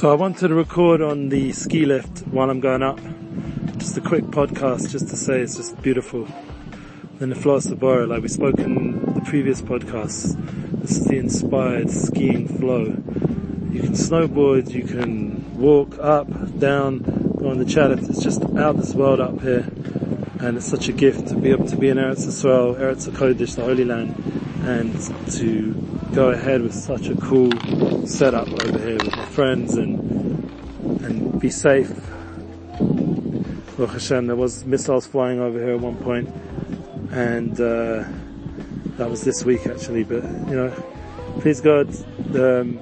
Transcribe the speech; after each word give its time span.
So 0.00 0.10
I 0.10 0.14
wanted 0.14 0.48
to 0.48 0.54
record 0.54 1.02
on 1.02 1.28
the 1.28 1.52
ski 1.52 1.84
lift 1.84 2.20
while 2.20 2.48
I'm 2.48 2.60
going 2.60 2.82
up. 2.82 2.98
Just 3.76 3.98
a 3.98 4.00
quick 4.00 4.24
podcast 4.24 4.90
just 4.90 5.08
to 5.08 5.14
say 5.14 5.42
it's 5.42 5.56
just 5.56 5.78
beautiful. 5.82 6.26
Then 7.18 7.28
the 7.28 7.34
flow 7.34 7.58
like 8.06 8.22
we 8.22 8.28
spoke 8.28 8.58
in 8.60 9.12
the 9.12 9.20
previous 9.20 9.60
podcast, 9.60 10.40
this 10.80 10.92
is 10.92 11.04
the 11.04 11.18
inspired 11.18 11.90
skiing 11.90 12.48
flow. 12.48 12.84
You 13.74 13.82
can 13.82 13.92
snowboard, 13.92 14.70
you 14.70 14.84
can 14.84 15.60
walk 15.60 15.98
up, 15.98 16.28
down, 16.58 17.00
go 17.38 17.50
on 17.50 17.58
the 17.58 17.68
chalet. 17.68 17.98
It's 17.98 18.22
just 18.22 18.42
out 18.56 18.78
this 18.78 18.94
world 18.94 19.20
up 19.20 19.42
here. 19.42 19.68
And 20.40 20.56
it's 20.56 20.64
such 20.64 20.88
a 20.88 20.92
gift 20.92 21.28
to 21.28 21.34
be 21.34 21.50
able 21.50 21.66
to 21.66 21.76
be 21.76 21.90
in 21.90 21.98
Eretz 21.98 22.24
Yisrael, 22.24 22.74
Eretz 22.80 23.06
HaKodesh, 23.06 23.56
the 23.56 23.64
Holy 23.64 23.84
Land, 23.84 24.14
and 24.62 24.94
to 25.32 25.72
go 26.12 26.30
ahead 26.30 26.62
with 26.62 26.74
such 26.74 27.08
a 27.08 27.14
cool 27.16 27.50
setup 28.06 28.48
over 28.48 28.78
here 28.78 28.98
with 28.98 29.16
my 29.16 29.24
friends 29.26 29.74
and 29.74 29.98
and 31.02 31.40
be 31.40 31.50
safe. 31.50 31.90
Baruch 33.76 33.92
Hashem, 33.92 34.26
there 34.26 34.36
was 34.36 34.64
missiles 34.64 35.06
flying 35.06 35.40
over 35.40 35.58
here 35.58 35.74
at 35.74 35.80
one 35.80 35.96
point, 35.96 36.28
and 37.10 37.52
uh, 37.60 38.04
that 38.98 39.08
was 39.08 39.24
this 39.24 39.44
week 39.44 39.66
actually. 39.66 40.04
But 40.04 40.24
you 40.24 40.56
know, 40.56 40.70
please 41.40 41.60
God, 41.60 41.88
um, 42.34 42.78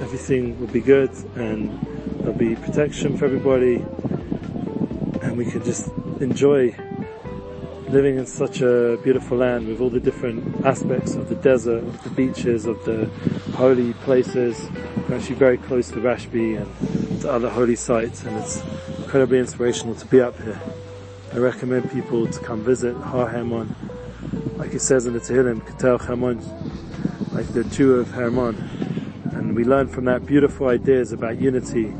everything 0.00 0.58
will 0.58 0.66
be 0.68 0.80
good, 0.80 1.10
and 1.36 1.80
there'll 2.18 2.32
be 2.32 2.56
protection 2.56 3.16
for 3.16 3.26
everybody, 3.26 3.76
and 5.22 5.36
we 5.36 5.44
can 5.44 5.62
just 5.64 5.88
enjoy 6.20 6.74
living 7.88 8.18
in 8.18 8.26
such 8.26 8.62
a 8.62 8.98
beautiful 9.04 9.38
land 9.38 9.68
with 9.68 9.80
all 9.80 9.90
the 9.90 10.00
different 10.00 10.64
aspects 10.66 11.14
of 11.14 11.28
the 11.28 11.36
desert, 11.36 11.84
of 11.84 12.02
the 12.02 12.10
beaches, 12.10 12.66
of 12.66 12.84
the 12.84 13.06
holy 13.54 13.92
places. 13.94 14.68
We're 15.08 15.16
actually 15.16 15.36
very 15.36 15.58
close 15.58 15.88
to 15.90 15.96
Rashbi 15.96 16.60
and 16.60 17.20
to 17.20 17.30
other 17.30 17.48
holy 17.48 17.76
sites 17.76 18.24
and 18.24 18.36
it's 18.38 18.62
incredibly 18.98 19.38
inspirational 19.38 19.94
to 19.94 20.06
be 20.06 20.20
up 20.20 20.40
here. 20.42 20.60
I 21.32 21.38
recommend 21.38 21.90
people 21.90 22.26
to 22.26 22.40
come 22.40 22.64
visit 22.64 22.96
Har 22.96 23.28
Hermon, 23.28 23.74
like 24.56 24.74
it 24.74 24.80
says 24.80 25.06
in 25.06 25.12
the 25.12 25.20
Tehillim, 25.20 25.64
Ketel 25.64 25.98
Hermon, 25.98 26.40
like 27.32 27.46
the 27.48 27.62
Jew 27.64 27.94
of 27.94 28.10
Hermon. 28.10 28.56
And 29.32 29.54
we 29.54 29.64
learn 29.64 29.86
from 29.86 30.06
that 30.06 30.26
beautiful 30.26 30.68
ideas 30.68 31.12
about 31.12 31.40
unity 31.40 31.94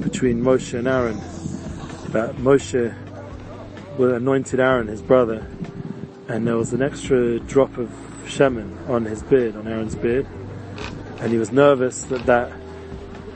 between 0.00 0.42
Moshe 0.42 0.74
and 0.74 0.86
Aaron, 0.86 1.18
about 2.06 2.36
Moshe 2.36 2.94
were 3.98 4.14
anointed 4.16 4.60
Aaron, 4.60 4.88
his 4.88 5.02
brother, 5.02 5.46
and 6.28 6.46
there 6.46 6.56
was 6.56 6.72
an 6.72 6.82
extra 6.82 7.38
drop 7.40 7.76
of 7.78 7.90
shemen 8.24 8.88
on 8.88 9.04
his 9.04 9.22
beard, 9.22 9.56
on 9.56 9.66
Aaron's 9.66 9.94
beard, 9.94 10.26
and 11.20 11.30
he 11.30 11.38
was 11.38 11.52
nervous 11.52 12.04
that 12.04 12.24
that 12.26 12.52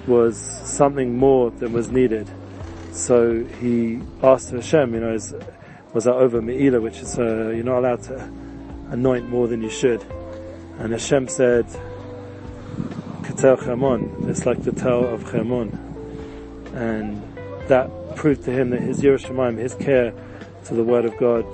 was 0.07 0.39
something 0.39 1.19
more 1.19 1.51
than 1.51 1.73
was 1.73 1.91
needed. 1.91 2.29
So 2.93 3.45
he 3.45 4.01
asked 4.23 4.51
Hashem, 4.51 4.95
you 4.95 5.01
know, 5.01 5.13
is, 5.13 5.35
was 5.93 6.05
that 6.05 6.15
over 6.15 6.41
Me'ilah, 6.41 6.81
which 6.81 6.99
is, 6.99 7.19
uh, 7.19 7.51
you're 7.51 7.65
not 7.65 7.81
allowed 7.81 8.03
to 8.05 8.33
anoint 8.91 9.29
more 9.29 9.49
than 9.49 9.63
you 9.63 9.71
should. 9.71 10.03
And 10.79 10.93
Hashem 10.93 11.29
said, 11.29 11.67
Ketel 13.25 13.57
Chermon, 13.57 14.29
it's 14.29 14.47
like 14.47 14.63
the 14.63 14.73
tell 14.73 15.05
of 15.05 15.25
Chermon. 15.25 15.77
And 16.75 17.23
that 17.69 18.17
proved 18.17 18.45
to 18.45 18.51
him 18.51 18.71
that 18.71 18.81
his 18.81 19.01
Yerushalayim, 19.01 19.59
his 19.59 19.75
care 19.75 20.13
to 20.65 20.75
the 20.75 20.83
word 20.83 21.05
of 21.05 21.17
God 21.19 21.45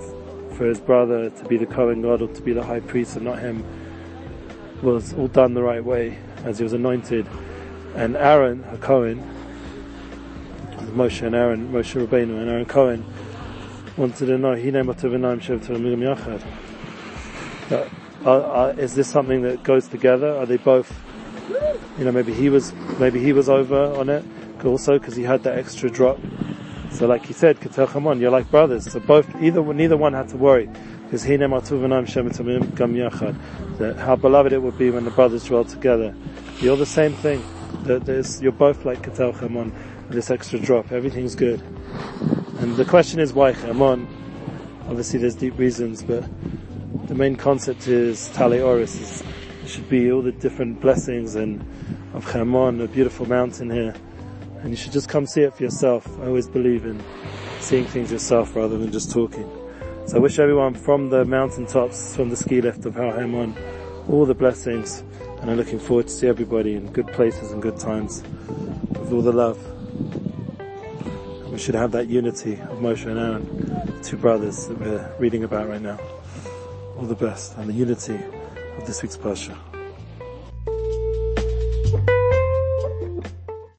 for 0.56 0.66
his 0.66 0.80
brother 0.80 1.30
to 1.30 1.44
be 1.46 1.56
the 1.56 1.66
Kohen 1.66 2.02
Gadol 2.02 2.28
or 2.28 2.34
to 2.34 2.42
be 2.42 2.52
the 2.52 2.62
high 2.62 2.80
priest 2.80 3.16
and 3.16 3.24
not 3.24 3.38
him 3.38 3.64
was 4.83 5.14
all 5.14 5.28
done 5.28 5.55
the 5.55 5.62
right 5.62 5.84
way 5.84 6.18
as 6.44 6.58
he 6.58 6.64
was 6.64 6.72
anointed. 6.72 7.27
And 7.94 8.16
Aaron, 8.16 8.64
HaKohen, 8.64 9.22
Moshe 10.94 11.22
and 11.22 11.34
Aaron, 11.34 11.72
Moshe 11.72 11.95
Rabbeinu 12.06 12.39
and 12.39 12.51
Aaron 12.51 12.67
Cohen 12.67 13.05
wanted 13.96 14.27
to 14.27 14.39
know, 14.39 14.52
uh, 18.24 18.28
uh, 18.28 18.74
is 18.77 18.95
this 18.95 19.08
something 19.08 19.42
that 19.42 19.62
goes 19.62 19.89
together? 19.89 20.34
Are 20.36 20.46
they 20.46 20.56
both, 20.58 20.92
you 21.98 22.05
know, 22.05 22.12
maybe 22.12 22.33
he 22.33 22.48
was, 22.48 22.72
maybe 22.98 23.20
he 23.20 23.33
was 23.33 23.48
over 23.48 23.95
on 23.95 24.08
it 24.08 24.24
also 24.64 24.98
because 24.98 25.17
he 25.17 25.23
had 25.23 25.42
that 25.45 25.58
extra 25.58 25.90
drop 25.90 26.18
so 26.92 27.06
like 27.06 27.24
he 27.24 27.33
said, 27.33 27.58
Ketel 27.61 27.89
you're 28.20 28.30
like 28.30 28.50
brothers. 28.50 28.92
So 28.92 29.00
both, 29.00 29.27
either, 29.42 29.62
neither 29.73 29.96
one 29.96 30.12
had 30.12 30.28
to 30.28 30.36
worry. 30.36 30.68
Because 31.05 31.24
that 33.78 33.96
how 33.98 34.17
beloved 34.17 34.52
it 34.52 34.62
would 34.62 34.78
be 34.78 34.90
when 34.90 35.05
the 35.05 35.11
brothers 35.11 35.45
dwell 35.45 35.64
together. 35.64 36.14
You're 36.61 36.77
the 36.77 36.86
same 36.86 37.14
thing. 37.14 37.42
That 37.84 38.39
you're 38.40 38.52
both 38.52 38.84
like 38.84 39.02
Ketel 39.02 39.33
Chermon, 39.33 39.72
this 40.11 40.30
extra 40.30 40.58
drop. 40.58 40.92
Everything's 40.92 41.34
good. 41.34 41.61
And 42.61 42.77
the 42.77 42.84
question 42.84 43.20
is 43.20 43.33
why 43.33 43.52
Chermon? 43.52 44.06
Obviously 44.89 45.18
there's 45.18 45.34
deep 45.34 45.58
reasons, 45.58 46.02
but 46.02 46.24
the 47.08 47.14
main 47.14 47.36
concept 47.36 47.89
is 47.89 48.28
tal 48.28 48.52
oros. 48.52 49.22
It 49.64 49.68
should 49.68 49.89
be 49.89 50.12
all 50.12 50.22
the 50.22 50.33
different 50.33 50.80
blessings 50.80 51.34
and 51.34 51.61
of 52.14 52.27
Chermon, 52.27 52.83
a 52.84 52.89
beautiful 52.89 53.27
mountain 53.27 53.70
here 53.70 53.95
and 54.62 54.70
you 54.70 54.77
should 54.77 54.92
just 54.92 55.08
come 55.08 55.27
see 55.27 55.42
it 55.42 55.55
for 55.55 55.62
yourself. 55.64 56.06
I 56.20 56.27
always 56.27 56.48
believe 56.48 56.84
in 56.84 57.02
seeing 57.61 57.84
things 57.84 58.12
yourself 58.12 58.55
rather 58.55 58.78
than 58.78 58.92
just 58.92 59.11
talking. 59.11 59.48
So 60.06 60.17
I 60.17 60.20
wish 60.20 60.39
everyone 60.39 60.74
from 60.74 61.11
the 61.11 61.24
mountaintops, 61.24 62.14
from 62.14 62.30
the 62.30 62.36
ski 62.36 62.61
lift 62.61 62.86
of 62.86 62.95
Har 62.95 63.12
Hermon, 63.12 63.56
all 64.08 64.24
the 64.24 64.34
blessings, 64.34 65.05
and 65.40 65.51
I'm 65.51 65.56
looking 65.56 65.78
forward 65.78 66.06
to 66.06 66.12
see 66.12 66.28
everybody 66.28 66.74
in 66.74 66.92
good 66.92 67.08
places 67.08 67.51
and 67.51 67.61
good 67.61 67.78
times 67.78 68.22
with 68.89 69.12
all 69.12 69.22
the 69.22 69.33
love. 69.33 69.58
We 71.51 71.58
should 71.58 71.74
have 71.74 71.92
that 71.92 72.08
unity 72.08 72.55
of 72.55 72.78
Moshe 72.78 73.06
and 73.06 73.18
Aaron, 73.18 74.02
two 74.02 74.17
brothers 74.17 74.68
that 74.68 74.78
we're 74.78 75.14
reading 75.18 75.45
about 75.45 75.68
right 75.68 75.83
now. 75.83 75.98
All 76.96 77.05
the 77.05 77.14
best 77.14 77.56
and 77.56 77.68
the 77.68 77.74
unity 77.74 78.18
of 78.78 78.86
this 78.86 79.02
week's 79.02 79.17
Parsha. 79.17 79.71